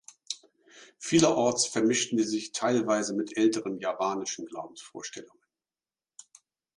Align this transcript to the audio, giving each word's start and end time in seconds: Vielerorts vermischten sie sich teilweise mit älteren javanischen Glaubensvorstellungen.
Vielerorts 0.97 1.67
vermischten 1.67 2.17
sie 2.17 2.23
sich 2.23 2.53
teilweise 2.53 3.13
mit 3.13 3.37
älteren 3.37 3.77
javanischen 3.77 4.47
Glaubensvorstellungen. 4.47 5.45